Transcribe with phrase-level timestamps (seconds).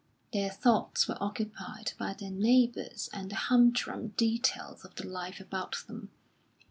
[0.33, 5.83] Their thoughts were occupied by their neighbours and the humdrum details of the life about
[5.85, 6.09] them.